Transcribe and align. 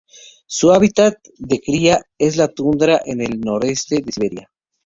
Su 0.47 0.71
hábitat 0.71 1.19
de 1.37 1.61
cría 1.61 2.01
es 2.17 2.35
la 2.35 2.47
tundra 2.47 2.99
en 3.05 3.21
el 3.21 3.39
noreste 3.39 4.01
de 4.03 4.11
Siberia. 4.11 4.51